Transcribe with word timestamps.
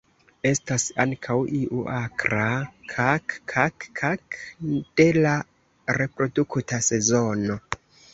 Estas 0.49 0.83
ankaŭ 1.01 1.35
iu 1.57 1.81
akra 1.95 2.47
"kak-kak-kak" 2.93 4.37
de 5.01 5.07
la 5.19 5.35
reprodukta 5.99 6.81
sezono. 6.89 7.59